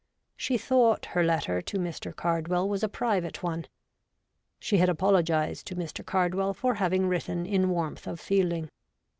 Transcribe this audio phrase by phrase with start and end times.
[0.35, 2.11] She thought her letter to Mr.
[2.15, 3.67] Cardwell was a private one.
[4.59, 6.03] She had apologised to Mr.
[6.03, 8.71] Cardwell for having written in warmth of feeling.